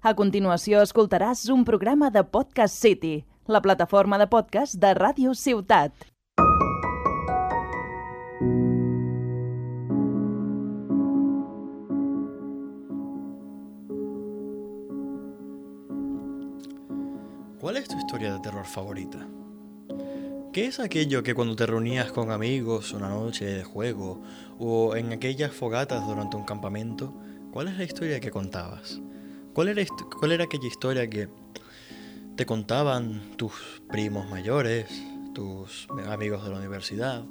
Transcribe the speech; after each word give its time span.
A 0.00 0.14
continuació 0.16 0.78
escoltaràs 0.80 1.42
un 1.52 1.60
programa 1.68 2.08
de 2.08 2.22
Podcast 2.24 2.72
City, 2.72 3.26
la 3.44 3.60
plataforma 3.60 4.16
de 4.16 4.26
podcast 4.32 4.78
de 4.80 4.94
Ràdio 4.96 5.34
Ciutat. 5.36 5.92
¿Cuál 17.60 17.76
es 17.76 17.88
tu 17.88 17.98
historia 17.98 18.32
de 18.32 18.40
terror 18.40 18.64
favorita? 18.64 19.18
¿Qué 20.54 20.64
es 20.64 20.80
aquello 20.80 21.22
que 21.22 21.34
cuando 21.34 21.56
te 21.56 21.66
reunías 21.66 22.10
con 22.10 22.30
amigos 22.30 22.94
una 22.94 23.10
noche 23.10 23.44
de 23.44 23.64
juego 23.64 24.22
o 24.58 24.96
en 24.96 25.12
aquellas 25.12 25.52
fogatas 25.52 26.06
durante 26.06 26.38
un 26.38 26.44
campamento, 26.44 27.12
cuál 27.52 27.68
es 27.68 27.76
la 27.76 27.84
historia 27.84 28.18
que 28.18 28.30
contabas? 28.30 29.02
¿Cuál 29.60 30.32
era, 30.32 30.44
aquella 30.44 30.66
historia 30.66 31.10
que 31.10 31.28
te 32.34 32.46
contaban 32.46 33.36
tus 33.36 33.82
primos 33.90 34.26
mayores, 34.30 34.86
tus 35.34 35.86
amigos 36.06 36.42
de 36.44 36.50
la 36.50 36.56
universidad, 36.56 37.26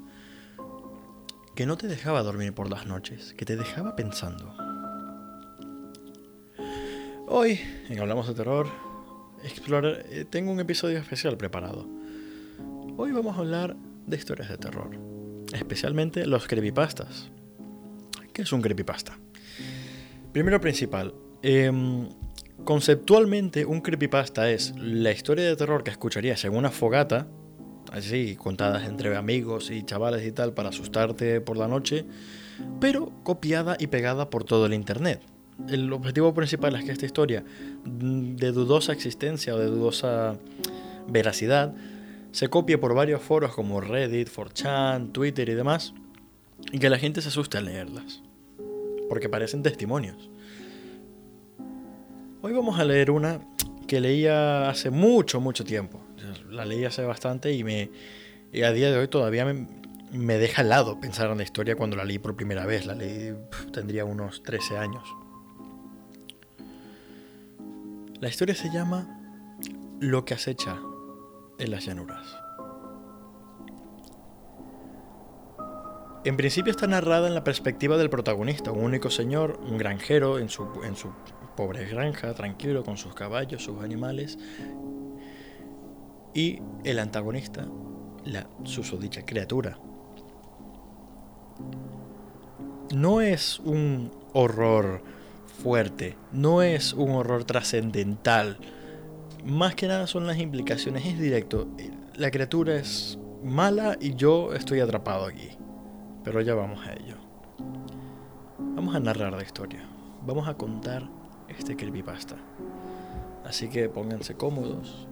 que 1.56 1.66
no 1.66 1.76
te 1.76 1.88
dejaba 1.88 2.22
dormir 2.22 2.54
por 2.54 2.70
las 2.70 2.86
noches, 2.86 3.34
que 3.34 3.46
te 3.46 3.56
dejaba 3.56 3.96
pensando? 3.96 4.54
Hoy, 7.28 7.60
en 7.90 8.00
Hablamos 8.00 8.28
de 8.28 8.36
Terror, 8.36 8.68
explorar, 9.44 10.06
eh, 10.12 10.24
tengo 10.30 10.52
un 10.52 10.60
episodio 10.60 11.00
especial 11.00 11.36
preparado. 11.36 11.88
Hoy 12.96 13.12
vamos 13.12 13.38
a 13.38 13.40
hablar 13.40 13.76
de 14.06 14.18
historias 14.18 14.50
de 14.50 14.60
terror, 14.60 14.92
especialmente 15.52 16.28
los 16.28 16.46
creepypastas. 16.46 17.32
¿Qué 18.34 18.44
es 18.44 18.54
un 18.54 18.62
creepypasta? 18.62 19.18
Primero 20.32 20.62
principal, 20.62 21.16
em, 21.42 22.08
conceptualmente 22.64 23.66
un 23.66 23.82
creepypasta 23.82 24.50
es 24.50 24.74
la 24.78 25.12
historia 25.12 25.46
de 25.46 25.56
terror 25.56 25.84
que 25.84 25.92
escucharías 25.92 26.44
en 26.46 26.56
una 26.56 26.72
fogata, 26.72 27.28
así 27.92 28.36
contadas 28.36 28.88
entre 28.88 29.16
amigos 29.16 29.72
y 29.72 29.84
chavales 29.84 30.26
y 30.26 30.32
tal 30.32 30.54
para 30.54 30.70
asustarte 30.70 31.42
por 31.42 31.58
la 31.58 31.68
noche, 31.68 32.06
pero 32.80 33.12
copiada 33.24 33.78
y 33.80 33.88
pegada 33.88 34.30
por 34.30 34.44
todo 34.44 34.66
el 34.66 34.74
internet 34.74 35.22
el 35.68 35.92
objetivo 35.92 36.34
principal 36.34 36.76
es 36.76 36.86
que 36.86 36.92
esta 36.92 37.06
historia 37.06 37.44
de 37.84 38.52
dudosa 38.52 38.94
existencia 38.94 39.56
o 39.56 39.58
de 39.58 39.66
dudosa 39.66 40.38
veracidad 41.08 41.74
se 42.32 42.48
copie 42.48 42.78
por 42.78 42.94
varios 42.94 43.22
foros 43.22 43.54
como 43.54 43.82
Reddit, 43.82 44.30
4chan, 44.30 45.12
Twitter 45.12 45.50
y 45.50 45.56
demás, 45.56 45.94
y 46.72 46.78
que 46.78 46.90
la 46.90 47.00
gente 47.00 47.22
se 47.22 47.30
asuste 47.30 47.58
al 47.58 47.66
leerlas, 47.66 48.22
porque 49.10 49.30
parecen 49.30 49.64
testimonios. 49.64 50.30
Hoy 52.42 52.54
vamos 52.54 52.80
a 52.80 52.86
leer 52.86 53.12
una 53.12 53.42
que 53.86 54.00
leía 54.00 54.70
hace 54.70 54.90
mucho, 54.92 55.42
mucho 55.42 55.66
tiempo. 55.66 56.00
La 56.50 56.64
leí 56.64 56.86
hace 56.86 57.04
bastante 57.04 57.52
y, 57.52 57.66
me, 57.66 57.92
y 58.54 58.62
a 58.62 58.72
día 58.72 58.90
de 58.92 58.98
hoy 58.98 59.10
todavía 59.10 59.44
me, 59.44 59.68
me 60.14 60.38
deja 60.38 60.62
al 60.62 60.70
lado 60.70 61.02
pensar 61.02 61.30
en 61.30 61.38
la 61.38 61.44
historia 61.44 61.76
cuando 61.76 61.98
la 61.98 62.06
leí 62.06 62.18
por 62.18 62.38
primera 62.38 62.66
vez. 62.66 62.86
La 62.86 62.96
leí, 62.96 63.36
tendría 63.74 64.06
unos 64.06 64.42
13 64.44 64.78
años. 64.78 65.04
La 68.22 68.30
historia 68.30 68.56
se 68.56 68.70
llama 68.72 69.20
Lo 70.00 70.24
que 70.24 70.34
acecha 70.34 70.78
en 71.58 71.72
las 71.72 71.86
llanuras. 71.86 72.26
En 76.24 76.38
principio 76.38 76.72
está 76.72 76.88
narrada 76.88 77.28
en 77.28 77.36
la 77.36 77.44
perspectiva 77.44 77.98
del 77.98 78.10
protagonista, 78.10 78.72
un 78.72 78.86
único 78.86 79.10
señor, 79.10 79.60
un 79.62 79.78
granjero 79.78 80.40
en 80.40 80.48
su, 80.48 80.68
en 80.86 80.96
su 80.96 81.12
pobre 81.60 81.86
granja, 81.88 82.34
tranquilo 82.34 82.86
con 82.86 82.96
sus 82.96 83.14
caballos, 83.14 83.62
sus 83.62 83.84
animales, 83.84 84.40
y 86.34 86.62
el 86.86 87.00
antagonista, 87.00 87.68
la 88.24 88.48
susodicha 88.64 89.26
criatura. 89.26 89.78
No 92.96 93.20
es 93.20 93.60
un 93.60 94.10
horror 94.32 95.04
fuerte, 95.62 96.16
no 96.32 96.62
es 96.62 96.94
un 96.94 97.12
horror 97.12 97.44
trascendental. 97.44 98.58
Más 99.44 99.76
que 99.76 99.90
nada 99.90 100.08
son 100.08 100.28
las 100.28 100.38
implicaciones, 100.38 101.06
es 101.06 101.20
directo. 101.20 101.68
La 102.16 102.32
criatura 102.32 102.78
es 102.78 103.20
mala 103.44 103.98
y 104.00 104.16
yo 104.16 104.54
estoy 104.54 104.80
atrapado 104.80 105.26
aquí. 105.26 105.50
Pero 106.24 106.40
ya 106.40 106.56
vamos 106.56 106.88
a 106.88 106.94
ello. 106.94 107.18
Vamos 108.60 108.96
a 108.96 109.02
narrar 109.02 109.34
la 109.34 109.44
historia. 109.44 109.84
Vamos 110.26 110.48
a 110.48 110.54
contar 110.54 111.19
este 111.58 111.76
creepypasta. 111.76 112.36
Así 113.46 113.70
que 113.70 113.90
pónganse 113.90 114.36
cómodos 114.36 115.08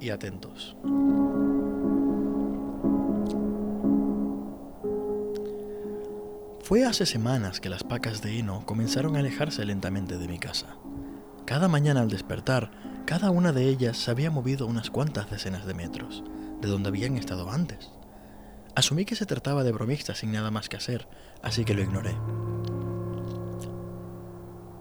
y 0.00 0.10
atentos. 0.10 0.76
Fue 6.64 6.84
hace 6.84 7.04
semanas 7.04 7.60
que 7.60 7.68
las 7.68 7.84
pacas 7.84 8.22
de 8.22 8.38
heno 8.38 8.64
comenzaron 8.64 9.16
a 9.16 9.18
alejarse 9.18 9.64
lentamente 9.66 10.16
de 10.16 10.28
mi 10.28 10.38
casa. 10.38 10.76
Cada 11.44 11.68
mañana 11.68 12.00
al 12.00 12.08
despertar, 12.08 12.70
cada 13.04 13.30
una 13.30 13.52
de 13.52 13.68
ellas 13.68 13.98
se 13.98 14.10
había 14.10 14.30
movido 14.30 14.66
unas 14.66 14.88
cuantas 14.88 15.30
decenas 15.30 15.66
de 15.66 15.74
metros, 15.74 16.24
de 16.62 16.68
donde 16.68 16.88
habían 16.88 17.18
estado 17.18 17.50
antes. 17.50 17.90
Asumí 18.74 19.04
que 19.04 19.14
se 19.14 19.26
trataba 19.26 19.62
de 19.62 19.72
bromistas 19.72 20.18
sin 20.18 20.32
nada 20.32 20.50
más 20.50 20.70
que 20.70 20.78
hacer, 20.78 21.06
así 21.42 21.66
que 21.66 21.74
lo 21.74 21.82
ignoré. 21.82 22.14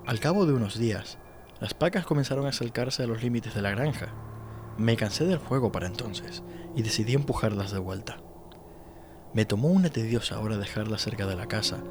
Al 0.06 0.20
cabo 0.20 0.46
de 0.46 0.52
unos 0.52 0.78
días, 0.78 1.18
las 1.62 1.74
pacas 1.74 2.06
comenzaron 2.06 2.46
a 2.46 2.50
acercarse 2.50 3.04
a 3.04 3.08
los 3.08 3.24
límites 3.24 3.56
de 3.56 3.62
la 3.62 3.72
granja. 3.72 4.14
Me 4.78 4.98
cansé 4.98 5.24
del 5.24 5.38
juego 5.38 5.72
para 5.72 5.88
entonces 5.88 6.44
y 6.76 6.82
decidí 6.82 7.14
empujarlas 7.14 7.72
de 7.72 7.80
vuelta. 7.80 8.18
Me 9.34 9.46
tomó 9.46 9.70
una 9.70 9.90
tediosa 9.90 10.42
hora 10.42 10.58
dejarla 10.58 10.98
cerca 10.98 11.26
de 11.26 11.38
la 11.38 11.48
casa, 11.48 11.82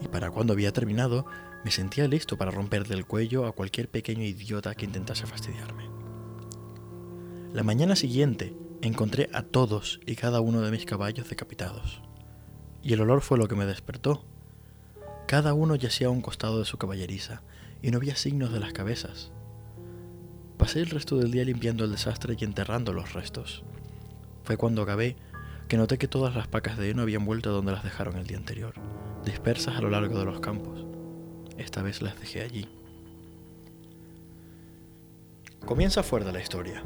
y 0.00 0.06
para 0.06 0.30
cuando 0.30 0.52
había 0.52 0.72
terminado, 0.72 1.26
me 1.64 1.72
sentía 1.72 2.06
listo 2.06 2.38
para 2.38 2.52
romper 2.52 2.86
del 2.86 3.06
cuello 3.06 3.44
a 3.44 3.52
cualquier 3.52 3.90
pequeño 3.90 4.22
idiota 4.22 4.76
que 4.76 4.84
intentase 4.84 5.26
fastidiarme. 5.26 5.90
La 7.52 7.64
mañana 7.64 7.96
siguiente 7.96 8.54
encontré 8.82 9.30
a 9.32 9.42
todos 9.42 9.98
y 10.06 10.14
cada 10.14 10.40
uno 10.40 10.60
de 10.60 10.70
mis 10.70 10.86
caballos 10.86 11.28
decapitados, 11.28 12.02
y 12.82 12.92
el 12.92 13.00
olor 13.00 13.20
fue 13.20 13.36
lo 13.36 13.48
que 13.48 13.56
me 13.56 13.66
despertó. 13.66 14.24
Cada 15.28 15.52
uno 15.52 15.76
yacía 15.76 16.06
a 16.06 16.10
un 16.10 16.22
costado 16.22 16.58
de 16.58 16.64
su 16.64 16.78
caballeriza, 16.78 17.42
y 17.82 17.90
no 17.90 17.98
había 17.98 18.16
signos 18.16 18.50
de 18.50 18.60
las 18.60 18.72
cabezas. 18.72 19.30
Pasé 20.56 20.80
el 20.80 20.88
resto 20.88 21.18
del 21.18 21.30
día 21.30 21.44
limpiando 21.44 21.84
el 21.84 21.90
desastre 21.90 22.34
y 22.40 22.44
enterrando 22.44 22.94
los 22.94 23.12
restos. 23.12 23.62
Fue 24.44 24.56
cuando 24.56 24.80
acabé 24.80 25.16
que 25.68 25.76
noté 25.76 25.98
que 25.98 26.08
todas 26.08 26.34
las 26.34 26.48
pacas 26.48 26.78
de 26.78 26.88
heno 26.88 27.02
habían 27.02 27.26
vuelto 27.26 27.50
a 27.50 27.52
donde 27.52 27.72
las 27.72 27.84
dejaron 27.84 28.16
el 28.16 28.26
día 28.26 28.38
anterior, 28.38 28.72
dispersas 29.22 29.76
a 29.76 29.82
lo 29.82 29.90
largo 29.90 30.18
de 30.18 30.24
los 30.24 30.40
campos. 30.40 30.86
Esta 31.58 31.82
vez 31.82 32.00
las 32.00 32.18
dejé 32.18 32.40
allí. 32.40 32.66
Comienza 35.66 36.02
fuerte 36.02 36.32
la 36.32 36.40
historia. 36.40 36.82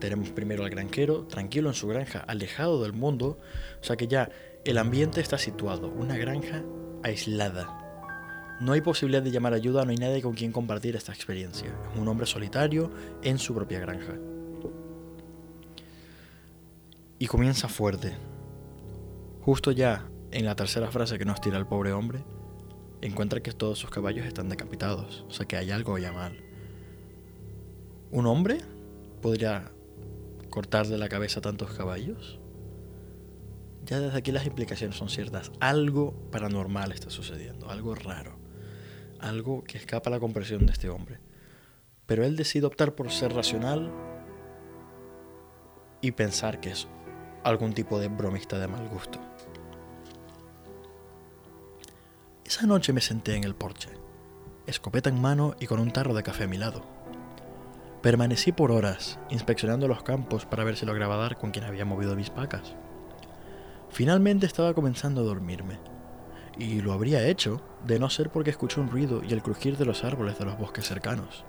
Tenemos 0.00 0.28
primero 0.32 0.64
al 0.64 0.70
granjero, 0.70 1.24
tranquilo 1.24 1.70
en 1.70 1.74
su 1.74 1.88
granja, 1.88 2.18
alejado 2.18 2.82
del 2.82 2.92
mundo, 2.92 3.40
o 3.80 3.84
sea 3.84 3.96
que 3.96 4.06
ya 4.06 4.28
el 4.68 4.76
ambiente 4.76 5.22
está 5.22 5.38
situado, 5.38 5.88
una 5.88 6.18
granja 6.18 6.62
aislada. 7.02 8.58
No 8.60 8.72
hay 8.72 8.82
posibilidad 8.82 9.22
de 9.22 9.30
llamar 9.30 9.54
ayuda, 9.54 9.86
no 9.86 9.92
hay 9.92 9.96
nadie 9.96 10.20
con 10.20 10.34
quien 10.34 10.52
compartir 10.52 10.94
esta 10.94 11.10
experiencia. 11.10 11.68
Es 11.90 11.98
un 11.98 12.06
hombre 12.06 12.26
solitario 12.26 12.90
en 13.22 13.38
su 13.38 13.54
propia 13.54 13.80
granja. 13.80 14.12
Y 17.18 17.26
comienza 17.26 17.68
fuerte. 17.68 18.14
Justo 19.40 19.70
ya 19.70 20.06
en 20.32 20.44
la 20.44 20.54
tercera 20.54 20.90
frase 20.90 21.16
que 21.18 21.24
nos 21.24 21.40
tira 21.40 21.56
el 21.56 21.66
pobre 21.66 21.94
hombre, 21.94 22.22
encuentra 23.00 23.40
que 23.40 23.52
todos 23.52 23.78
sus 23.78 23.88
caballos 23.88 24.26
están 24.26 24.50
decapitados, 24.50 25.24
o 25.28 25.32
sea 25.32 25.46
que 25.46 25.56
hay 25.56 25.70
algo 25.70 25.96
ya 25.96 26.12
mal. 26.12 26.36
¿Un 28.10 28.26
hombre 28.26 28.58
podría 29.22 29.72
cortarle 30.50 30.98
la 30.98 31.08
cabeza 31.08 31.38
a 31.38 31.42
tantos 31.42 31.70
caballos? 31.72 32.38
Ya 33.88 34.00
desde 34.00 34.18
aquí 34.18 34.32
las 34.32 34.44
implicaciones 34.44 34.98
son 34.98 35.08
ciertas. 35.08 35.50
Algo 35.60 36.12
paranormal 36.30 36.92
está 36.92 37.08
sucediendo, 37.08 37.70
algo 37.70 37.94
raro, 37.94 38.36
algo 39.18 39.64
que 39.64 39.78
escapa 39.78 40.10
a 40.10 40.12
la 40.12 40.20
comprensión 40.20 40.66
de 40.66 40.72
este 40.72 40.90
hombre. 40.90 41.20
Pero 42.04 42.22
él 42.22 42.36
decide 42.36 42.66
optar 42.66 42.94
por 42.94 43.10
ser 43.10 43.32
racional 43.32 43.90
y 46.02 46.10
pensar 46.12 46.60
que 46.60 46.70
es 46.72 46.86
algún 47.44 47.72
tipo 47.72 47.98
de 47.98 48.08
bromista 48.08 48.58
de 48.58 48.68
mal 48.68 48.86
gusto. 48.88 49.18
Esa 52.44 52.66
noche 52.66 52.92
me 52.92 53.00
senté 53.00 53.36
en 53.36 53.44
el 53.44 53.54
porche, 53.54 53.88
escopeta 54.66 55.08
en 55.08 55.18
mano 55.18 55.54
y 55.60 55.66
con 55.66 55.80
un 55.80 55.92
tarro 55.92 56.12
de 56.12 56.22
café 56.22 56.44
a 56.44 56.48
mi 56.48 56.58
lado. 56.58 56.82
Permanecí 58.02 58.52
por 58.52 58.70
horas 58.70 59.18
inspeccionando 59.30 59.88
los 59.88 60.02
campos 60.02 60.44
para 60.44 60.64
ver 60.64 60.76
si 60.76 60.84
lograba 60.84 61.16
dar 61.16 61.38
con 61.38 61.52
quien 61.52 61.64
había 61.64 61.86
movido 61.86 62.16
mis 62.16 62.28
pacas. 62.28 62.76
Finalmente 63.90 64.46
estaba 64.46 64.74
comenzando 64.74 65.20
a 65.20 65.24
dormirme, 65.24 65.78
y 66.58 66.80
lo 66.80 66.92
habría 66.92 67.26
hecho 67.26 67.60
de 67.86 67.98
no 67.98 68.10
ser 68.10 68.30
porque 68.30 68.50
escuché 68.50 68.80
un 68.80 68.90
ruido 68.90 69.22
y 69.22 69.32
el 69.32 69.42
crujir 69.42 69.76
de 69.76 69.84
los 69.84 70.04
árboles 70.04 70.38
de 70.38 70.44
los 70.44 70.58
bosques 70.58 70.86
cercanos. 70.86 71.44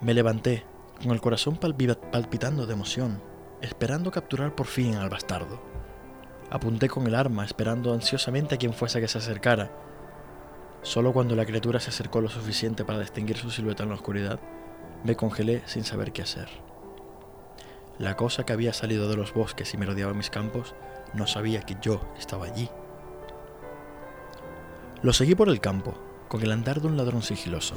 Me 0.00 0.12
levanté, 0.12 0.64
con 1.02 1.12
el 1.12 1.20
corazón 1.20 1.56
palpitando 1.56 2.66
de 2.66 2.72
emoción, 2.72 3.22
esperando 3.62 4.10
capturar 4.10 4.54
por 4.54 4.66
fin 4.66 4.96
al 4.96 5.08
bastardo. 5.08 5.62
Apunté 6.50 6.88
con 6.88 7.06
el 7.06 7.14
arma, 7.14 7.44
esperando 7.44 7.94
ansiosamente 7.94 8.54
a 8.54 8.58
quien 8.58 8.74
fuese 8.74 9.00
que 9.00 9.08
se 9.08 9.18
acercara. 9.18 9.72
Solo 10.82 11.12
cuando 11.12 11.34
la 11.34 11.46
criatura 11.46 11.80
se 11.80 11.88
acercó 11.88 12.20
lo 12.20 12.28
suficiente 12.28 12.84
para 12.84 13.00
distinguir 13.00 13.38
su 13.38 13.50
silueta 13.50 13.84
en 13.84 13.88
la 13.88 13.94
oscuridad, 13.94 14.38
me 15.04 15.16
congelé 15.16 15.62
sin 15.64 15.84
saber 15.84 16.12
qué 16.12 16.22
hacer. 16.22 16.48
La 17.98 18.16
cosa 18.16 18.44
que 18.44 18.52
había 18.52 18.72
salido 18.72 19.08
de 19.08 19.16
los 19.16 19.34
bosques 19.34 19.72
y 19.72 19.76
merodeaba 19.76 20.14
mis 20.14 20.30
campos 20.30 20.74
no 21.12 21.26
sabía 21.28 21.62
que 21.62 21.76
yo 21.80 22.00
estaba 22.18 22.46
allí. 22.46 22.68
Lo 25.02 25.12
seguí 25.12 25.34
por 25.34 25.48
el 25.48 25.60
campo, 25.60 25.94
con 26.28 26.42
el 26.42 26.50
andar 26.50 26.80
de 26.80 26.88
un 26.88 26.96
ladrón 26.96 27.22
sigiloso. 27.22 27.76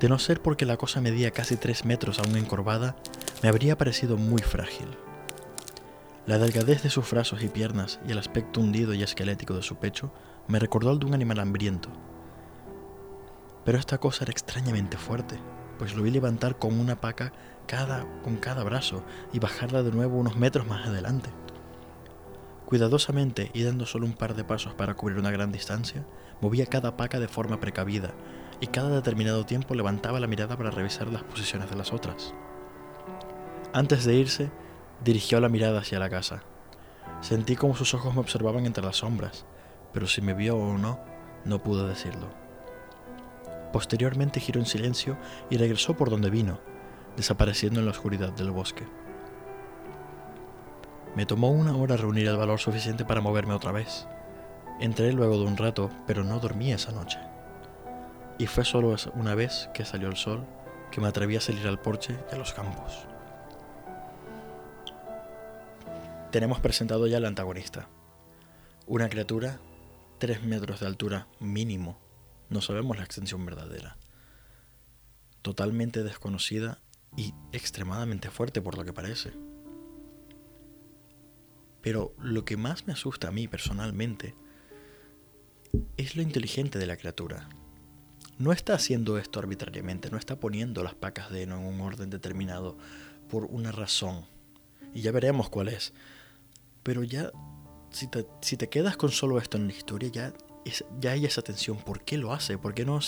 De 0.00 0.08
no 0.08 0.18
ser 0.18 0.42
porque 0.42 0.66
la 0.66 0.76
cosa 0.76 1.00
medía 1.00 1.30
casi 1.30 1.56
tres 1.56 1.84
metros 1.84 2.18
aún 2.18 2.36
encorvada, 2.36 2.96
me 3.42 3.48
habría 3.48 3.78
parecido 3.78 4.16
muy 4.16 4.42
frágil. 4.42 4.88
La 6.26 6.38
delgadez 6.38 6.82
de 6.82 6.90
sus 6.90 7.10
brazos 7.10 7.42
y 7.42 7.48
piernas 7.48 8.00
y 8.06 8.12
el 8.12 8.18
aspecto 8.18 8.60
hundido 8.60 8.94
y 8.94 9.02
esquelético 9.02 9.54
de 9.54 9.62
su 9.62 9.76
pecho 9.76 10.12
me 10.46 10.58
recordó 10.58 10.90
al 10.90 10.98
de 10.98 11.06
un 11.06 11.14
animal 11.14 11.38
hambriento. 11.38 11.88
Pero 13.64 13.78
esta 13.78 13.98
cosa 13.98 14.24
era 14.24 14.32
extrañamente 14.32 14.96
fuerte, 14.96 15.38
pues 15.78 15.94
lo 15.94 16.02
vi 16.02 16.10
levantar 16.10 16.58
con 16.58 16.78
una 16.78 17.00
paca 17.00 17.32
cada, 17.66 18.06
con 18.22 18.36
cada 18.36 18.64
brazo 18.64 19.04
y 19.32 19.38
bajarla 19.38 19.82
de 19.82 19.92
nuevo 19.92 20.18
unos 20.18 20.36
metros 20.36 20.66
más 20.66 20.86
adelante. 20.86 21.30
Cuidadosamente 22.66 23.50
y 23.54 23.62
dando 23.62 23.86
solo 23.86 24.06
un 24.06 24.12
par 24.12 24.34
de 24.34 24.44
pasos 24.44 24.74
para 24.74 24.94
cubrir 24.94 25.18
una 25.18 25.30
gran 25.30 25.52
distancia, 25.52 26.04
movía 26.40 26.66
cada 26.66 26.96
paca 26.96 27.18
de 27.18 27.28
forma 27.28 27.60
precavida 27.60 28.12
y 28.60 28.66
cada 28.66 28.90
determinado 28.90 29.46
tiempo 29.46 29.74
levantaba 29.74 30.20
la 30.20 30.26
mirada 30.26 30.56
para 30.56 30.70
revisar 30.70 31.08
las 31.08 31.22
posiciones 31.22 31.70
de 31.70 31.76
las 31.76 31.92
otras. 31.92 32.34
Antes 33.72 34.04
de 34.04 34.14
irse, 34.14 34.50
dirigió 35.04 35.40
la 35.40 35.48
mirada 35.48 35.80
hacia 35.80 35.98
la 35.98 36.10
casa. 36.10 36.42
Sentí 37.20 37.56
como 37.56 37.76
sus 37.76 37.94
ojos 37.94 38.14
me 38.14 38.20
observaban 38.20 38.66
entre 38.66 38.84
las 38.84 38.96
sombras, 38.96 39.46
pero 39.92 40.06
si 40.06 40.20
me 40.20 40.34
vio 40.34 40.56
o 40.56 40.76
no, 40.76 41.00
no 41.44 41.62
pude 41.62 41.86
decirlo. 41.88 42.47
Posteriormente 43.72 44.40
giró 44.40 44.60
en 44.60 44.66
silencio 44.66 45.16
y 45.50 45.56
regresó 45.56 45.96
por 45.96 46.10
donde 46.10 46.30
vino, 46.30 46.58
desapareciendo 47.16 47.80
en 47.80 47.86
la 47.86 47.92
oscuridad 47.92 48.32
del 48.32 48.50
bosque. 48.50 48.86
Me 51.14 51.26
tomó 51.26 51.50
una 51.50 51.76
hora 51.76 51.96
reunir 51.96 52.28
el 52.28 52.36
valor 52.36 52.60
suficiente 52.60 53.04
para 53.04 53.20
moverme 53.20 53.54
otra 53.54 53.72
vez. 53.72 54.06
Entré 54.80 55.12
luego 55.12 55.38
de 55.38 55.44
un 55.44 55.56
rato, 55.56 55.90
pero 56.06 56.22
no 56.22 56.38
dormí 56.38 56.72
esa 56.72 56.92
noche. 56.92 57.18
Y 58.38 58.46
fue 58.46 58.64
solo 58.64 58.94
una 59.14 59.34
vez 59.34 59.68
que 59.74 59.84
salió 59.84 60.08
el 60.08 60.16
sol 60.16 60.44
que 60.90 61.00
me 61.00 61.08
atreví 61.08 61.36
a 61.36 61.40
salir 61.40 61.66
al 61.66 61.80
porche 61.80 62.16
y 62.30 62.34
a 62.34 62.38
los 62.38 62.52
campos. 62.52 63.06
Tenemos 66.30 66.60
presentado 66.60 67.06
ya 67.06 67.16
al 67.16 67.24
antagonista. 67.24 67.88
Una 68.86 69.08
criatura, 69.08 69.58
tres 70.18 70.42
metros 70.42 70.80
de 70.80 70.86
altura 70.86 71.26
mínimo, 71.40 71.98
no 72.50 72.60
sabemos 72.60 72.96
la 72.96 73.04
extensión 73.04 73.44
verdadera. 73.44 73.96
Totalmente 75.42 76.02
desconocida 76.02 76.80
y 77.16 77.34
extremadamente 77.52 78.30
fuerte 78.30 78.60
por 78.60 78.76
lo 78.76 78.84
que 78.84 78.92
parece. 78.92 79.32
Pero 81.80 82.14
lo 82.18 82.44
que 82.44 82.56
más 82.56 82.86
me 82.86 82.92
asusta 82.92 83.28
a 83.28 83.32
mí 83.32 83.48
personalmente 83.48 84.34
es 85.96 86.16
lo 86.16 86.22
inteligente 86.22 86.78
de 86.78 86.86
la 86.86 86.96
criatura. 86.96 87.48
No 88.38 88.52
está 88.52 88.74
haciendo 88.74 89.18
esto 89.18 89.40
arbitrariamente, 89.40 90.10
no 90.10 90.16
está 90.16 90.38
poniendo 90.38 90.82
las 90.82 90.94
pacas 90.94 91.30
de 91.30 91.42
heno 91.42 91.58
en 91.58 91.64
un 91.64 91.80
orden 91.80 92.10
determinado 92.10 92.76
por 93.28 93.44
una 93.44 93.72
razón. 93.72 94.24
Y 94.94 95.02
ya 95.02 95.12
veremos 95.12 95.50
cuál 95.50 95.68
es. 95.68 95.92
Pero 96.82 97.02
ya, 97.02 97.32
si 97.90 98.06
te, 98.06 98.26
si 98.40 98.56
te 98.56 98.68
quedas 98.68 98.96
con 98.96 99.10
solo 99.10 99.38
esto 99.38 99.56
en 99.56 99.66
la 99.66 99.72
historia, 99.72 100.08
ya, 100.08 100.34
ya 101.00 101.12
hay 101.12 101.24
esa 101.24 101.42
tensión. 101.42 101.76
¿Por 101.78 102.02
qué 102.02 102.18
lo 102.18 102.32
hace? 102.32 102.58
¿Por 102.58 102.74
qué 102.74 102.84
no 102.84 103.00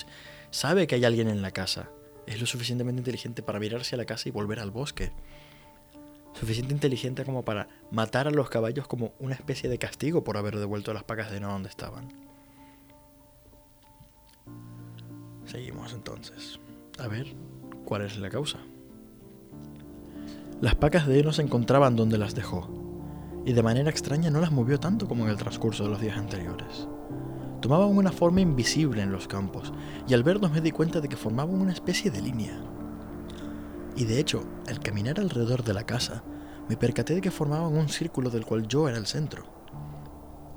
sabe 0.50 0.86
que 0.86 0.94
hay 0.94 1.04
alguien 1.04 1.28
en 1.28 1.42
la 1.42 1.50
casa? 1.50 1.90
Es 2.26 2.40
lo 2.40 2.46
suficientemente 2.46 3.00
inteligente 3.00 3.42
para 3.42 3.58
mirarse 3.58 3.94
a 3.94 3.98
la 3.98 4.04
casa 4.04 4.28
y 4.28 4.32
volver 4.32 4.60
al 4.60 4.70
bosque. 4.70 5.12
Suficiente 6.34 6.72
inteligente 6.72 7.24
como 7.24 7.44
para 7.44 7.68
matar 7.90 8.28
a 8.28 8.30
los 8.30 8.48
caballos 8.48 8.86
como 8.86 9.14
una 9.18 9.34
especie 9.34 9.68
de 9.68 9.78
castigo 9.78 10.22
por 10.22 10.36
haber 10.36 10.56
devuelto 10.56 10.94
las 10.94 11.04
pacas 11.04 11.30
de 11.30 11.38
heno 11.38 11.50
donde 11.50 11.68
estaban. 11.68 12.12
Seguimos 15.44 15.92
entonces. 15.92 16.60
A 16.98 17.08
ver, 17.08 17.34
¿cuál 17.84 18.02
es 18.02 18.16
la 18.18 18.30
causa? 18.30 18.58
Las 20.60 20.76
pacas 20.76 21.06
de 21.08 21.18
heno 21.18 21.32
se 21.32 21.42
encontraban 21.42 21.96
donde 21.96 22.18
las 22.18 22.34
dejó, 22.34 22.68
y 23.44 23.52
de 23.52 23.62
manera 23.62 23.90
extraña 23.90 24.30
no 24.30 24.40
las 24.40 24.52
movió 24.52 24.78
tanto 24.78 25.08
como 25.08 25.24
en 25.24 25.30
el 25.30 25.38
transcurso 25.38 25.84
de 25.84 25.90
los 25.90 26.00
días 26.00 26.18
anteriores. 26.18 26.86
Tomaban 27.60 27.96
una 27.96 28.10
forma 28.10 28.40
invisible 28.40 29.02
en 29.02 29.12
los 29.12 29.28
campos, 29.28 29.72
y 30.08 30.14
al 30.14 30.22
vernos 30.22 30.50
me 30.50 30.62
di 30.62 30.70
cuenta 30.70 31.00
de 31.00 31.08
que 31.08 31.16
formaban 31.16 31.60
una 31.60 31.72
especie 31.72 32.10
de 32.10 32.22
línea. 32.22 32.58
Y 33.96 34.04
de 34.04 34.18
hecho, 34.18 34.44
al 34.66 34.80
caminar 34.80 35.20
alrededor 35.20 35.62
de 35.62 35.74
la 35.74 35.84
casa, 35.84 36.22
me 36.68 36.76
percaté 36.76 37.14
de 37.14 37.20
que 37.20 37.30
formaban 37.30 37.76
un 37.76 37.88
círculo 37.88 38.30
del 38.30 38.46
cual 38.46 38.66
yo 38.66 38.88
era 38.88 38.96
el 38.96 39.06
centro. 39.06 39.44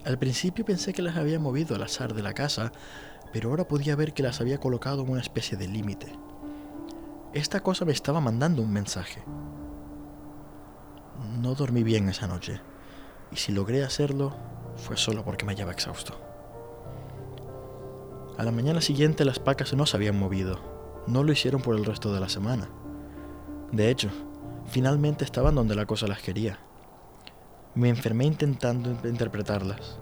Al 0.05 0.17
principio 0.17 0.63
pensé 0.63 0.93
que 0.93 1.01
las 1.01 1.17
había 1.17 1.39
movido 1.39 1.75
al 1.75 1.83
azar 1.83 2.13
de 2.13 2.21
la 2.21 2.33
casa, 2.33 2.71
pero 3.33 3.49
ahora 3.49 3.67
podía 3.67 3.95
ver 3.95 4.13
que 4.13 4.23
las 4.23 4.39
había 4.39 4.59
colocado 4.59 5.01
en 5.01 5.09
una 5.09 5.21
especie 5.21 5.57
de 5.57 5.67
límite. 5.67 6.13
Esta 7.33 7.61
cosa 7.61 7.83
me 7.83 7.91
estaba 7.91 8.21
mandando 8.21 8.61
un 8.61 8.71
mensaje. 8.71 9.23
No 11.41 11.55
dormí 11.55 11.83
bien 11.83 12.07
esa 12.07 12.27
noche, 12.27 12.61
y 13.31 13.37
si 13.37 13.51
logré 13.51 13.83
hacerlo, 13.83 14.35
fue 14.77 14.95
solo 14.95 15.25
porque 15.25 15.45
me 15.45 15.53
hallaba 15.53 15.71
exhausto. 15.71 16.32
A 18.37 18.43
la 18.43 18.51
mañana 18.51 18.81
siguiente 18.81 19.25
las 19.25 19.37
pacas 19.37 19.73
no 19.73 19.85
se 19.85 19.95
habían 19.95 20.17
movido. 20.17 20.59
No 21.05 21.23
lo 21.23 21.31
hicieron 21.31 21.61
por 21.61 21.75
el 21.75 21.85
resto 21.85 22.13
de 22.13 22.19
la 22.19 22.29
semana. 22.29 22.69
De 23.71 23.89
hecho, 23.89 24.09
finalmente 24.67 25.23
estaban 25.23 25.53
donde 25.53 25.75
la 25.75 25.85
cosa 25.85 26.07
las 26.07 26.21
quería. 26.21 26.57
Me 27.75 27.89
enfermé 27.89 28.25
intentando 28.25 28.89
interpretarlas. 29.07 29.99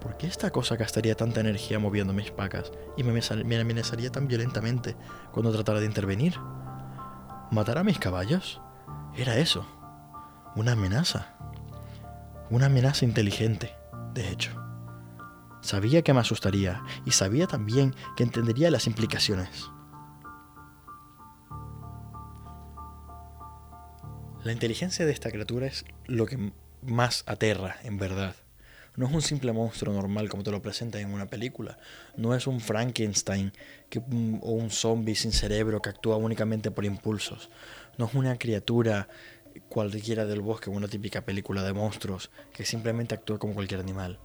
¿Por 0.00 0.18
qué 0.18 0.26
esta 0.26 0.50
cosa 0.50 0.76
gastaría 0.76 1.14
tanta 1.14 1.40
energía 1.40 1.78
moviendo 1.78 2.12
mis 2.12 2.30
pacas 2.30 2.70
y 2.96 3.02
me, 3.02 3.18
me 3.44 3.60
amenazaría 3.60 4.10
tan 4.10 4.28
violentamente 4.28 4.96
cuando 5.32 5.52
tratara 5.52 5.80
de 5.80 5.86
intervenir? 5.86 6.34
¿Matar 7.50 7.78
a 7.78 7.84
mis 7.84 7.98
caballos? 7.98 8.60
Era 9.16 9.38
eso. 9.38 9.66
Una 10.56 10.72
amenaza. 10.72 11.34
Una 12.50 12.66
amenaza 12.66 13.06
inteligente, 13.06 13.74
de 14.12 14.28
hecho. 14.30 14.63
Sabía 15.64 16.02
que 16.02 16.12
me 16.12 16.20
asustaría 16.20 16.82
y 17.06 17.12
sabía 17.12 17.46
también 17.46 17.94
que 18.18 18.22
entendería 18.22 18.70
las 18.70 18.86
implicaciones. 18.86 19.70
La 24.42 24.52
inteligencia 24.52 25.06
de 25.06 25.12
esta 25.12 25.30
criatura 25.30 25.66
es 25.66 25.86
lo 26.04 26.26
que 26.26 26.52
más 26.82 27.24
aterra, 27.26 27.78
en 27.82 27.96
verdad. 27.96 28.36
No 28.96 29.06
es 29.06 29.14
un 29.14 29.22
simple 29.22 29.54
monstruo 29.54 29.94
normal 29.94 30.28
como 30.28 30.42
te 30.42 30.50
lo 30.50 30.60
presentan 30.60 31.00
en 31.00 31.14
una 31.14 31.28
película. 31.28 31.78
No 32.14 32.34
es 32.34 32.46
un 32.46 32.60
Frankenstein 32.60 33.50
mm, 34.06 34.40
o 34.42 34.50
un 34.50 34.68
zombie 34.70 35.14
sin 35.14 35.32
cerebro 35.32 35.80
que 35.80 35.88
actúa 35.88 36.18
únicamente 36.18 36.72
por 36.72 36.84
impulsos. 36.84 37.48
No 37.96 38.04
es 38.04 38.12
una 38.12 38.36
criatura 38.36 39.08
cualquiera 39.70 40.26
del 40.26 40.42
bosque, 40.42 40.68
una 40.68 40.88
típica 40.88 41.22
película 41.24 41.62
de 41.62 41.72
monstruos 41.72 42.30
que 42.52 42.66
simplemente 42.66 43.14
actúa 43.14 43.38
como 43.38 43.54
cualquier 43.54 43.80
animal 43.80 44.20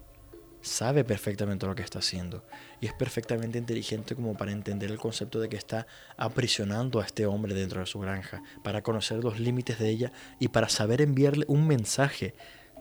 sabe 0.61 1.03
perfectamente 1.03 1.65
lo 1.65 1.75
que 1.75 1.83
está 1.83 1.99
haciendo 1.99 2.43
y 2.81 2.87
es 2.87 2.93
perfectamente 2.93 3.57
inteligente 3.57 4.15
como 4.15 4.35
para 4.35 4.51
entender 4.51 4.91
el 4.91 4.97
concepto 4.97 5.39
de 5.39 5.49
que 5.49 5.57
está 5.57 5.87
aprisionando 6.17 6.99
a 6.99 7.05
este 7.05 7.25
hombre 7.25 7.53
dentro 7.53 7.79
de 7.79 7.85
su 7.85 7.99
granja, 7.99 8.43
para 8.63 8.81
conocer 8.81 9.23
los 9.23 9.39
límites 9.39 9.79
de 9.79 9.89
ella 9.89 10.11
y 10.39 10.49
para 10.49 10.69
saber 10.69 11.01
enviarle 11.01 11.45
un 11.47 11.67
mensaje 11.67 12.33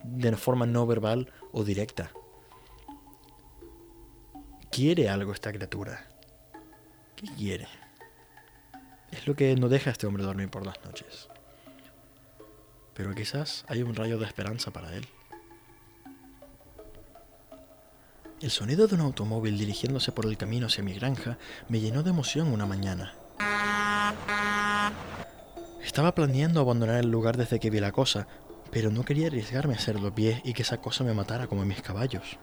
de 0.05 0.37
forma 0.37 0.67
no 0.67 0.87
verbal 0.87 1.33
o 1.53 1.65
directa. 1.65 2.11
Quiere 4.71 5.09
algo 5.09 5.33
esta 5.33 5.53
criatura. 5.53 6.07
¿Qué 7.17 7.27
quiere? 7.37 7.67
Es 9.11 9.27
lo 9.27 9.35
que 9.35 9.55
no 9.57 9.69
deja 9.69 9.91
a 9.91 9.93
este 9.93 10.07
hombre 10.07 10.23
dormir 10.23 10.51
por 10.51 10.65
las 10.65 10.85
noches. 10.85 11.29
Pero 12.95 13.15
quizás 13.15 13.65
hay 13.69 13.83
un 13.83 13.95
rayo 13.95 14.19
de 14.19 14.27
esperanza 14.27 14.71
para 14.71 14.95
él. 14.95 15.07
El 18.41 18.51
sonido 18.51 18.87
de 18.87 18.95
un 18.95 19.01
automóvil 19.01 19.59
dirigiéndose 19.59 20.13
por 20.13 20.27
el 20.27 20.37
camino 20.37 20.67
hacia 20.67 20.85
mi 20.85 20.95
granja 20.95 21.39
me 21.69 21.81
llenó 21.81 22.03
de 22.03 22.11
emoción 22.11 22.49
una 22.49 22.67
mañana. 22.67 23.15
Estaba 25.83 26.15
planeando 26.15 26.61
abandonar 26.61 27.01
el 27.01 27.11
lugar 27.11 27.37
desde 27.37 27.59
que 27.59 27.71
vi 27.71 27.81
la 27.81 27.93
cosa, 27.93 28.29
pero 28.71 28.91
no 28.91 29.05
quería 29.05 29.27
arriesgarme 29.27 29.75
a 29.75 29.79
hacerlo 29.79 30.15
pie 30.15 30.41
y 30.45 30.53
que 30.53 30.63
esa 30.63 30.81
cosa 30.81 31.05
me 31.05 31.15
matara 31.15 31.47
como 31.47 31.65
mis 31.65 31.83
caballos. 31.83 32.39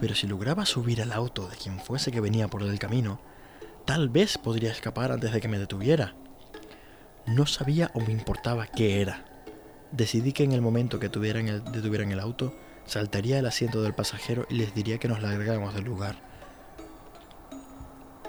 Pero 0.00 0.14
si 0.14 0.26
lograba 0.26 0.66
subir 0.66 1.02
al 1.02 1.12
auto 1.12 1.48
de 1.48 1.56
quien 1.56 1.78
fuese 1.78 2.10
que 2.10 2.20
venía 2.20 2.48
por 2.48 2.62
el 2.62 2.78
camino, 2.78 3.20
Tal 3.84 4.08
vez 4.08 4.38
podría 4.38 4.70
escapar 4.70 5.10
antes 5.10 5.32
de 5.32 5.40
que 5.40 5.48
me 5.48 5.58
detuviera. 5.58 6.14
No 7.26 7.46
sabía 7.46 7.90
o 7.94 8.00
me 8.00 8.12
importaba 8.12 8.68
qué 8.68 9.00
era. 9.00 9.24
Decidí 9.90 10.32
que 10.32 10.44
en 10.44 10.52
el 10.52 10.60
momento 10.60 11.00
que 11.00 11.08
tuvieran 11.08 11.48
el, 11.48 11.64
detuvieran 11.64 12.12
el 12.12 12.20
auto, 12.20 12.54
saltaría 12.92 13.38
el 13.38 13.46
asiento 13.46 13.80
del 13.82 13.94
pasajero 13.94 14.44
y 14.50 14.54
les 14.56 14.74
diría 14.74 14.98
que 14.98 15.08
nos 15.08 15.22
largáramos 15.22 15.74
del 15.74 15.84
lugar. 15.84 16.16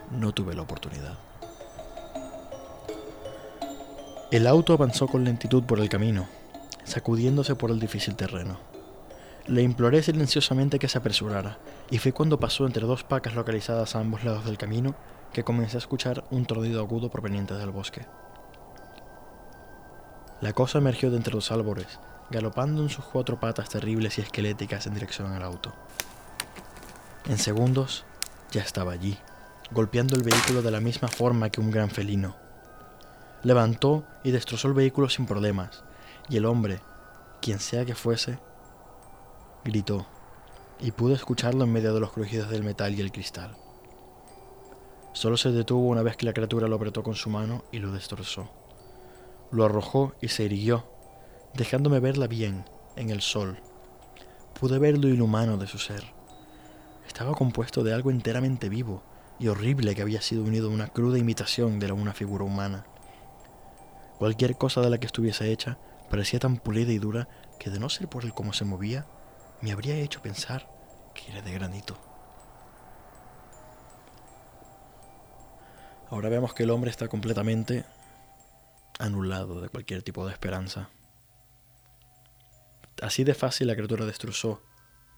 No 0.09 0.31
tuve 0.31 0.55
la 0.55 0.61
oportunidad. 0.61 1.17
El 4.31 4.47
auto 4.47 4.71
avanzó 4.71 5.07
con 5.07 5.25
lentitud 5.25 5.63
por 5.63 5.81
el 5.81 5.89
camino, 5.89 6.27
sacudiéndose 6.85 7.55
por 7.55 7.71
el 7.71 7.79
difícil 7.81 8.15
terreno. 8.15 8.57
Le 9.47 9.63
imploré 9.63 10.01
silenciosamente 10.01 10.79
que 10.79 10.87
se 10.87 10.97
apresurara, 10.97 11.57
y 11.91 11.97
fue 11.97 12.13
cuando 12.13 12.39
pasó 12.39 12.65
entre 12.65 12.87
dos 12.87 13.03
pacas 13.03 13.35
localizadas 13.35 13.97
a 13.97 13.99
ambos 13.99 14.23
lados 14.23 14.45
del 14.45 14.57
camino 14.57 14.95
que 15.33 15.43
comencé 15.43 15.75
a 15.75 15.79
escuchar 15.79 16.23
un 16.31 16.45
tronido 16.45 16.79
agudo 16.79 17.09
proveniente 17.09 17.53
del 17.53 17.71
bosque. 17.71 18.05
La 20.43 20.51
cosa 20.51 20.79
emergió 20.79 21.09
de 21.09 21.15
entre 21.15 21.33
los 21.33 21.53
árboles, 21.53 21.87
galopando 22.29 22.81
en 22.81 22.89
sus 22.89 23.05
cuatro 23.05 23.39
patas 23.39 23.69
terribles 23.69 24.17
y 24.17 24.21
esqueléticas 24.21 24.85
en 24.85 24.93
dirección 24.93 25.31
al 25.31 25.41
auto. 25.41 25.71
En 27.29 27.37
segundos 27.37 28.03
ya 28.51 28.61
estaba 28.61 28.91
allí, 28.91 29.17
golpeando 29.71 30.17
el 30.17 30.23
vehículo 30.23 30.61
de 30.61 30.69
la 30.69 30.81
misma 30.81 31.07
forma 31.07 31.49
que 31.49 31.61
un 31.61 31.71
gran 31.71 31.89
felino. 31.89 32.35
Levantó 33.43 34.03
y 34.25 34.31
destrozó 34.31 34.67
el 34.67 34.73
vehículo 34.73 35.07
sin 35.07 35.27
problemas, 35.27 35.85
y 36.27 36.35
el 36.35 36.45
hombre, 36.45 36.81
quien 37.41 37.59
sea 37.59 37.85
que 37.85 37.95
fuese, 37.95 38.37
gritó, 39.63 40.05
y 40.81 40.91
pude 40.91 41.13
escucharlo 41.13 41.63
en 41.63 41.71
medio 41.71 41.93
de 41.93 42.01
los 42.01 42.11
crujidos 42.11 42.49
del 42.49 42.65
metal 42.65 42.93
y 42.93 42.99
el 42.99 43.13
cristal. 43.13 43.55
Solo 45.13 45.37
se 45.37 45.53
detuvo 45.53 45.87
una 45.87 46.03
vez 46.03 46.17
que 46.17 46.25
la 46.25 46.33
criatura 46.33 46.67
lo 46.67 46.75
apretó 46.75 47.01
con 47.01 47.15
su 47.15 47.29
mano 47.29 47.63
y 47.71 47.79
lo 47.79 47.93
destrozó. 47.93 48.62
Lo 49.53 49.65
arrojó 49.65 50.15
y 50.19 50.29
se 50.29 50.45
irguió, 50.45 50.83
dejándome 51.53 51.99
verla 51.99 52.25
bien, 52.25 52.65
en 52.95 53.11
el 53.11 53.21
sol. 53.21 53.59
Pude 54.59 54.79
ver 54.79 54.97
lo 54.97 55.09
inhumano 55.09 55.57
de 55.57 55.67
su 55.67 55.77
ser. 55.77 56.03
Estaba 57.05 57.35
compuesto 57.35 57.83
de 57.83 57.93
algo 57.93 58.09
enteramente 58.09 58.67
vivo 58.67 59.03
y 59.37 59.49
horrible 59.49 59.93
que 59.93 60.01
había 60.01 60.23
sido 60.23 60.41
unido 60.41 60.69
a 60.69 60.73
una 60.73 60.87
cruda 60.87 61.19
imitación 61.19 61.77
de 61.77 61.91
una 61.91 62.15
figura 62.15 62.43
humana. 62.43 62.87
Cualquier 64.17 64.57
cosa 64.57 64.81
de 64.81 64.89
la 64.89 64.97
que 64.97 65.05
estuviese 65.05 65.51
hecha 65.51 65.77
parecía 66.09 66.39
tan 66.39 66.57
pulida 66.57 66.91
y 66.91 66.97
dura 66.97 67.27
que 67.59 67.69
de 67.69 67.79
no 67.79 67.89
ser 67.89 68.07
por 68.07 68.23
el 68.23 68.33
cómo 68.33 68.53
se 68.53 68.65
movía, 68.65 69.05
me 69.61 69.71
habría 69.71 69.93
hecho 69.97 70.23
pensar 70.23 70.67
que 71.13 71.31
era 71.31 71.43
de 71.43 71.53
granito. 71.53 71.95
Ahora 76.09 76.29
vemos 76.29 76.55
que 76.55 76.63
el 76.63 76.71
hombre 76.71 76.89
está 76.89 77.07
completamente 77.07 77.85
anulado 79.03 79.59
de 79.59 79.67
cualquier 79.67 80.01
tipo 80.01 80.25
de 80.25 80.31
esperanza. 80.31 80.89
Así 83.01 83.25
de 83.25 83.33
fácil 83.33 83.67
la 83.67 83.75
criatura 83.75 84.05
destrozó 84.05 84.63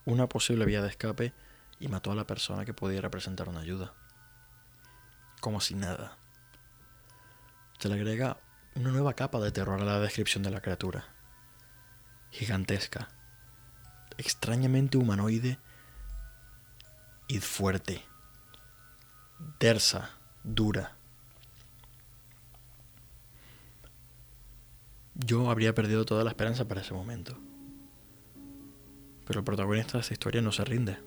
una 0.05 0.27
posible 0.27 0.65
vía 0.65 0.81
de 0.81 0.89
escape 0.89 1.33
y 1.79 1.87
mató 1.87 2.11
a 2.11 2.15
la 2.15 2.25
persona 2.25 2.65
que 2.65 2.73
podía 2.73 3.01
representar 3.01 3.47
una 3.47 3.59
ayuda. 3.59 3.93
Como 5.39 5.61
si 5.61 5.75
nada. 5.75 6.17
Se 7.77 7.87
le 7.87 7.93
agrega 7.93 8.39
una 8.73 8.89
nueva 8.89 9.13
capa 9.13 9.39
de 9.39 9.51
terror 9.51 9.79
a 9.79 9.85
la 9.85 9.99
descripción 9.99 10.41
de 10.41 10.49
la 10.49 10.61
criatura. 10.61 11.05
Gigantesca, 12.31 13.09
extrañamente 14.17 14.97
humanoide 14.97 15.59
y 17.27 17.39
fuerte, 17.39 18.03
tersa, 19.59 20.09
dura. 20.43 20.97
Yo 25.15 25.49
habría 25.49 25.73
perdido 25.73 26.05
toda 26.05 26.23
la 26.23 26.31
esperanza 26.31 26.67
para 26.67 26.81
ese 26.81 26.93
momento. 26.93 27.37
Pero 29.25 29.39
el 29.39 29.45
protagonista 29.45 29.93
de 29.93 30.01
esta 30.01 30.13
historia 30.13 30.41
no 30.41 30.51
se 30.51 30.65
rinde. 30.65 30.97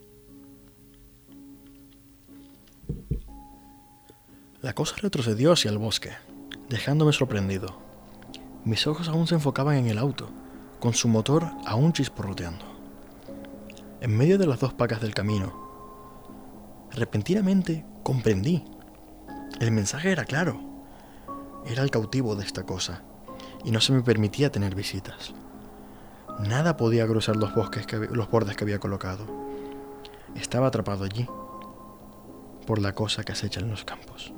La 4.60 4.74
cosa 4.74 4.96
retrocedió 5.00 5.52
hacia 5.52 5.70
el 5.70 5.78
bosque, 5.78 6.10
dejándome 6.68 7.12
sorprendido. 7.12 7.78
Mis 8.64 8.86
ojos 8.86 9.08
aún 9.08 9.26
se 9.26 9.36
enfocaban 9.36 9.76
en 9.76 9.86
el 9.86 9.98
auto, 9.98 10.30
con 10.80 10.94
su 10.94 11.06
motor 11.08 11.46
aún 11.64 11.92
chisporroteando. 11.92 12.64
En 14.00 14.16
medio 14.16 14.38
de 14.38 14.46
las 14.46 14.60
dos 14.60 14.74
pacas 14.74 15.00
del 15.00 15.14
camino, 15.14 15.52
repentinamente 16.90 17.84
comprendí 18.02 18.64
el 19.60 19.72
mensaje 19.72 20.12
era 20.12 20.24
claro. 20.24 20.60
Era 21.66 21.82
el 21.82 21.90
cautivo 21.90 22.36
de 22.36 22.44
esta 22.44 22.62
cosa, 22.62 23.02
y 23.64 23.70
no 23.70 23.80
se 23.80 23.92
me 23.92 24.02
permitía 24.02 24.50
tener 24.50 24.74
visitas. 24.74 25.34
Nada 26.38 26.76
podía 26.76 27.06
cruzar 27.06 27.36
los, 27.36 27.54
bosques 27.54 27.86
los 28.10 28.30
bordes 28.30 28.56
que 28.56 28.64
había 28.64 28.78
colocado. 28.78 29.26
Estaba 30.34 30.68
atrapado 30.68 31.04
allí, 31.04 31.26
por 32.66 32.80
la 32.80 32.94
cosa 32.94 33.24
que 33.24 33.32
acecha 33.32 33.60
en 33.60 33.70
los 33.70 33.84
campos. 33.84 34.32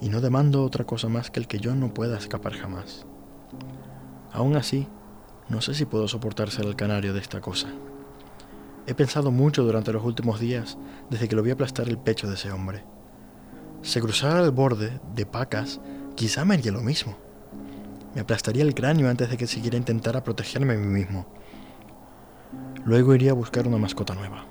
Y 0.00 0.08
no 0.08 0.20
demando 0.20 0.64
otra 0.64 0.84
cosa 0.84 1.08
más 1.08 1.30
que 1.30 1.40
el 1.40 1.48
que 1.48 1.58
yo 1.58 1.74
no 1.74 1.94
pueda 1.94 2.18
escapar 2.18 2.54
jamás. 2.54 3.06
Aún 4.32 4.56
así, 4.56 4.86
no 5.48 5.60
sé 5.60 5.74
si 5.74 5.84
puedo 5.84 6.08
soportar 6.08 6.50
ser 6.50 6.66
el 6.66 6.76
canario 6.76 7.12
de 7.12 7.20
esta 7.20 7.40
cosa. 7.40 7.68
He 8.86 8.94
pensado 8.94 9.30
mucho 9.30 9.62
durante 9.62 9.92
los 9.92 10.04
últimos 10.04 10.40
días 10.40 10.76
desde 11.10 11.28
que 11.28 11.36
lo 11.36 11.42
vi 11.42 11.50
aplastar 11.50 11.88
el 11.88 11.98
pecho 11.98 12.28
de 12.28 12.34
ese 12.34 12.50
hombre 12.50 12.84
se 13.82 14.00
cruzara 14.00 14.44
el 14.44 14.52
borde 14.52 15.00
de 15.14 15.26
pacas, 15.26 15.80
quizá 16.14 16.44
me 16.44 16.54
haría 16.54 16.72
lo 16.72 16.82
mismo. 16.82 17.16
Me 18.14 18.20
aplastaría 18.20 18.62
el 18.62 18.74
cráneo 18.74 19.08
antes 19.08 19.30
de 19.30 19.36
que 19.36 19.46
siquiera 19.46 19.76
intentara 19.76 20.22
protegerme 20.22 20.74
a 20.74 20.76
mí 20.76 20.86
mismo. 20.86 21.26
Luego 22.84 23.14
iría 23.14 23.30
a 23.30 23.34
buscar 23.34 23.66
una 23.66 23.78
mascota 23.78 24.14
nueva, 24.14 24.44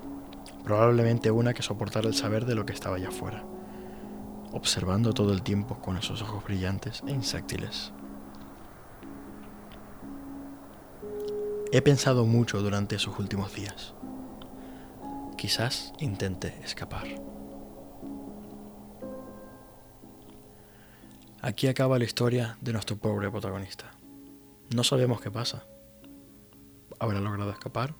probablemente 0.64 1.30
una 1.30 1.54
que 1.54 1.62
soportara 1.62 2.08
el 2.08 2.14
saber 2.14 2.44
de 2.44 2.54
lo 2.54 2.66
que 2.66 2.72
estaba 2.72 2.96
allá 2.96 3.08
afuera, 3.08 3.44
observando 4.52 5.12
todo 5.12 5.32
el 5.32 5.42
tiempo 5.42 5.78
con 5.80 5.96
esos 5.96 6.22
ojos 6.22 6.42
brillantes 6.44 7.02
e 7.06 7.12
insáctiles. 7.12 7.92
He 11.72 11.80
pensado 11.82 12.26
mucho 12.26 12.60
durante 12.62 12.96
esos 12.96 13.18
últimos 13.18 13.54
días. 13.54 13.94
Quizás 15.36 15.92
intente 16.00 16.54
escapar. 16.62 17.06
Aquí 21.44 21.66
acaba 21.66 21.98
la 21.98 22.04
historia 22.04 22.56
de 22.60 22.72
nuestro 22.72 22.96
pobre 22.96 23.28
protagonista. 23.28 23.90
No 24.72 24.84
sabemos 24.84 25.20
qué 25.20 25.28
pasa. 25.28 25.64
¿Habrá 27.00 27.20
logrado 27.20 27.50
escapar? 27.50 27.96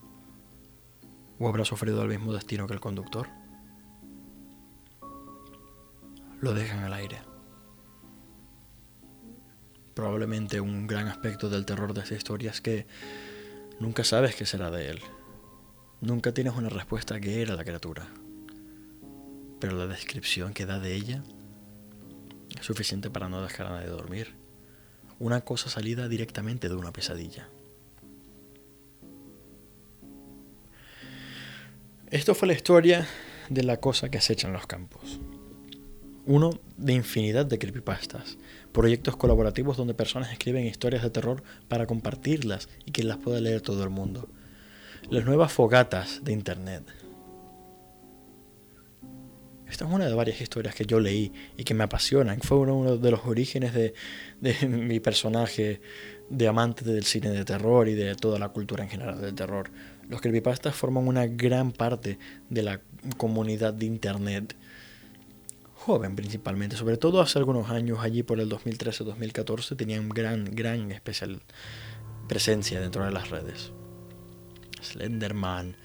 ¿O 1.41 1.49
habrá 1.49 1.65
sufrido 1.65 2.01
el 2.03 2.09
mismo 2.09 2.33
destino 2.33 2.69
que 2.69 2.75
el 2.75 2.79
conductor? 2.79 3.27
Lo 6.41 6.55
dejan 6.55 6.85
al 6.85 6.93
aire. 6.93 7.19
Probablemente 9.95 10.61
un 10.61 10.87
gran 10.87 11.09
aspecto 11.09 11.51
del 11.51 11.67
terror 11.67 11.95
de 11.95 12.03
esta 12.03 12.15
historia 12.15 12.53
es 12.53 12.61
que 12.61 12.87
nunca 13.81 14.05
sabes 14.05 14.37
qué 14.37 14.47
será 14.47 14.71
de 14.71 14.89
él. 14.89 15.01
Nunca 16.01 16.33
tienes 16.33 16.55
una 16.55 16.69
respuesta 16.69 17.17
a 17.17 17.21
qué 17.21 17.43
era 17.43 17.57
la 17.57 17.65
criatura. 17.65 18.07
Pero 19.59 19.77
la 19.77 19.89
descripción 19.89 20.55
que 20.55 20.65
da 20.65 20.79
de 20.79 20.95
ella 20.95 21.25
suficiente 22.63 23.11
para 23.11 23.29
no 23.29 23.43
dejar 23.43 23.67
a 23.67 23.71
nadie 23.71 23.89
dormir. 23.89 24.35
Una 25.19 25.43
cosa 25.43 25.71
salida 25.71 26.09
directamente 26.09 26.69
de 26.69 26.75
una 26.75 26.93
pesadilla. 26.93 27.49
Esto 32.11 32.35
fue 32.35 32.49
la 32.49 32.55
historia 32.55 33.07
de 33.49 33.63
la 33.63 33.79
cosa 33.79 34.11
que 34.11 34.19
acecha 34.19 34.47
en 34.47 34.53
los 34.53 34.67
campos. 34.67 35.21
Uno 36.27 36.51
de 36.77 36.93
infinidad 36.93 37.47
de 37.47 37.59
creepypastas, 37.59 38.39
proyectos 38.73 39.17
colaborativos 39.17 39.77
donde 39.77 39.95
personas 39.95 40.31
escriben 40.31 40.67
historias 40.67 41.03
de 41.03 41.11
terror 41.11 41.43
para 41.69 41.87
compartirlas 41.87 42.69
y 42.85 42.93
que 42.93 43.03
las 43.03 43.17
pueda 43.17 43.41
leer 43.41 43.61
todo 43.61 43.83
el 43.83 43.91
mundo. 43.91 44.29
Las 45.11 45.25
nuevas 45.25 45.53
fogatas 45.53 46.23
de 46.23 46.33
Internet, 46.33 46.85
esta 49.73 49.87
es 49.87 49.91
una 49.91 50.07
de 50.07 50.15
varias 50.15 50.39
historias 50.43 50.75
que 50.75 50.85
yo 50.85 51.01
leí 51.01 51.33
y 51.57 51.65
que 51.65 51.73
me 51.73 51.85
apasionan. 51.85 52.43
Fue 52.43 52.59
uno 52.59 52.99
de 52.99 53.11
los 53.11 53.25
orígenes 53.25 53.73
de, 53.73 53.95
mi 54.69 55.01
personaje 55.01 55.81
de 56.29 56.47
amante 56.47 56.85
del 56.85 57.05
cine 57.05 57.31
de 57.31 57.45
terror 57.47 57.89
y 57.89 57.95
de 57.95 58.15
toda 58.15 58.39
la 58.39 58.51
cultura 58.51 58.85
en 58.85 58.91
general 58.91 59.19
del 59.21 59.35
terror. 59.35 59.71
Los 60.11 60.21
creepypastas 60.21 60.75
forman 60.75 61.09
una 61.09 61.27
gran 61.27 61.73
parte 61.73 62.19
de 62.51 62.63
la 62.63 62.81
comunidad 63.17 63.73
de 63.73 63.87
Internet 63.87 64.57
joven 65.75 66.15
principalmente, 66.15 66.77
sobre 66.77 66.99
todo 66.99 67.21
hace 67.23 67.39
algunos 67.39 67.71
años, 67.71 67.99
allí 68.03 68.23
por 68.23 68.41
el 68.41 68.51
2013-2014, 68.51 69.75
tenían 69.77 70.11
gran, 70.11 70.45
gran 70.45 70.93
especial 70.93 71.41
presencia 72.29 72.79
dentro 72.79 73.05
de 73.05 73.11
las 73.11 73.31
redes. 73.31 73.73
Slenderman, 74.81 75.77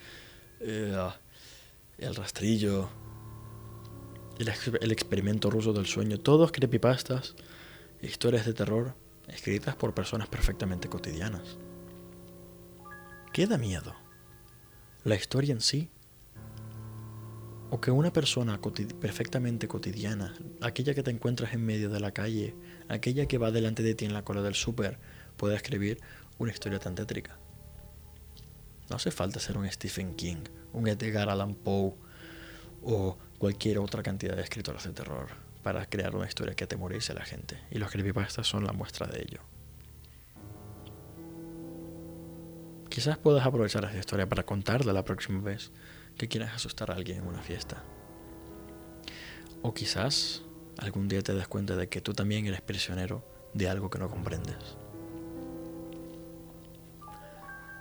eh, 0.59 1.09
el 1.97 2.15
rastrillo, 2.15 2.89
el, 4.39 4.91
experimento 4.91 5.49
ruso 5.49 5.73
del 5.73 5.85
sueño, 5.85 6.19
todos 6.19 6.51
creepypastas, 6.51 7.35
historias 8.01 8.45
de 8.45 8.53
terror 8.53 8.95
escritas 9.27 9.75
por 9.75 9.93
personas 9.93 10.27
perfectamente 10.27 10.87
cotidianas. 10.87 11.57
¿Qué 13.33 13.47
da 13.47 13.57
miedo? 13.57 13.95
¿La 15.03 15.15
historia 15.15 15.53
en 15.53 15.61
sí? 15.61 15.89
¿O 17.69 17.81
que 17.81 17.91
una 17.91 18.13
persona 18.13 18.61
perfectamente 19.01 19.67
cotidiana, 19.67 20.33
aquella 20.61 20.93
que 20.93 21.03
te 21.03 21.11
encuentras 21.11 21.53
en 21.53 21.65
medio 21.65 21.89
de 21.89 21.99
la 21.99 22.11
calle, 22.11 22.55
aquella 22.87 23.27
que 23.27 23.37
va 23.37 23.51
delante 23.51 23.83
de 23.83 23.95
ti 23.95 24.05
en 24.05 24.13
la 24.13 24.23
cola 24.23 24.41
del 24.41 24.55
súper, 24.55 24.99
pueda 25.35 25.55
escribir 25.55 25.99
una 26.37 26.51
historia 26.51 26.79
tan 26.79 26.95
tétrica? 26.95 27.37
No 28.89 28.95
hace 28.95 29.11
falta 29.11 29.41
ser 29.41 29.57
un 29.57 29.69
Stephen 29.69 30.15
King, 30.15 30.43
un 30.71 30.87
Edgar 30.87 31.29
Allan 31.29 31.55
Poe 31.55 31.93
o 32.81 33.17
cualquier 33.37 33.79
otra 33.79 34.03
cantidad 34.03 34.35
de 34.35 34.41
escritores 34.41 34.83
de 34.83 34.93
terror 34.93 35.27
para 35.63 35.85
crear 35.85 36.15
una 36.15 36.27
historia 36.27 36.55
que 36.55 36.63
atemorice 36.63 37.11
a 37.11 37.15
la 37.15 37.25
gente. 37.25 37.59
Y 37.71 37.77
los 37.77 37.91
creepypastas 37.91 38.47
son 38.47 38.65
la 38.65 38.73
muestra 38.73 39.07
de 39.07 39.21
ello. 39.21 39.41
Quizás 42.89 43.17
puedas 43.17 43.45
aprovechar 43.45 43.83
esta 43.85 43.99
historia 43.99 44.27
para 44.27 44.43
contarla 44.43 44.93
la 44.93 45.05
próxima 45.05 45.41
vez 45.41 45.71
que 46.17 46.27
quieras 46.27 46.55
asustar 46.55 46.89
a 46.89 46.95
alguien 46.95 47.19
en 47.19 47.27
una 47.27 47.43
fiesta. 47.43 47.83
O 49.61 49.73
quizás 49.73 50.43
algún 50.79 51.07
día 51.07 51.21
te 51.21 51.33
des 51.33 51.47
cuenta 51.47 51.75
de 51.75 51.89
que 51.89 52.01
tú 52.01 52.13
también 52.13 52.45
eres 52.47 52.61
prisionero 52.61 53.23
de 53.53 53.69
algo 53.69 53.89
que 53.89 53.99
no 53.99 54.09
comprendes. 54.09 54.77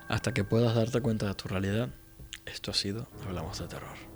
Hasta 0.08 0.32
que 0.34 0.44
puedas 0.44 0.74
darte 0.74 1.00
cuenta 1.00 1.26
de 1.26 1.34
tu 1.34 1.48
realidad, 1.48 1.88
esto 2.44 2.70
ha 2.70 2.74
sido 2.74 3.08
Hablamos 3.26 3.58
de 3.58 3.68
Terror. 3.68 4.15